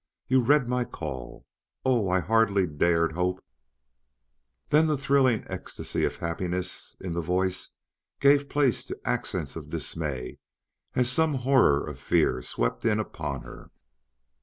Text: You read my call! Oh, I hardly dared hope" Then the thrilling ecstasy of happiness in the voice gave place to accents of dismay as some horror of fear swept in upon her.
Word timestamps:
You 0.27 0.41
read 0.41 0.67
my 0.67 0.83
call! 0.83 1.45
Oh, 1.85 2.09
I 2.09 2.21
hardly 2.21 2.65
dared 2.65 3.11
hope" 3.11 3.45
Then 4.69 4.87
the 4.87 4.97
thrilling 4.97 5.43
ecstasy 5.47 6.05
of 6.05 6.15
happiness 6.15 6.97
in 6.99 7.13
the 7.13 7.21
voice 7.21 7.69
gave 8.19 8.49
place 8.49 8.83
to 8.85 8.99
accents 9.05 9.55
of 9.55 9.69
dismay 9.69 10.39
as 10.95 11.07
some 11.11 11.35
horror 11.35 11.87
of 11.87 11.99
fear 11.99 12.41
swept 12.41 12.83
in 12.83 12.99
upon 12.99 13.43
her. 13.43 13.69